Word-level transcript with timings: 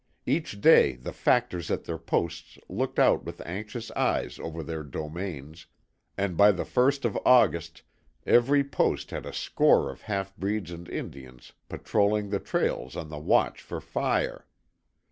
Each 0.25 0.59
day 0.59 0.95
the 0.95 1.13
factors 1.13 1.69
at 1.69 1.83
their 1.83 1.99
posts 1.99 2.57
looked 2.67 2.97
out 2.97 3.23
with 3.23 3.39
anxious 3.41 3.91
eyes 3.91 4.39
over 4.39 4.63
their 4.63 4.81
domains, 4.81 5.67
and 6.17 6.35
by 6.35 6.51
the 6.51 6.65
first 6.65 7.05
of 7.05 7.15
August 7.23 7.83
every 8.25 8.63
post 8.63 9.11
had 9.11 9.27
a 9.27 9.31
score 9.31 9.91
of 9.91 10.01
halfbreeds 10.01 10.71
and 10.71 10.89
Indians 10.89 11.53
patrolling 11.69 12.31
the 12.31 12.39
trails 12.39 12.95
on 12.95 13.09
the 13.09 13.19
watch 13.19 13.61
for 13.61 13.79
fire. 13.79 14.47